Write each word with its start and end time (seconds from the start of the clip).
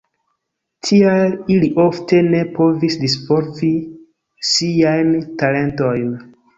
Tial 0.87 1.35
ili 1.57 1.69
ofte 1.83 2.23
ne 2.31 2.41
povis 2.57 2.99
disvolvi 3.05 3.73
siajn 4.55 5.17
talentojn. 5.45 6.15